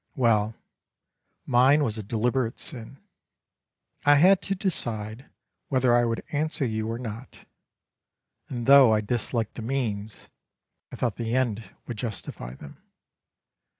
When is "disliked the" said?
9.01-9.61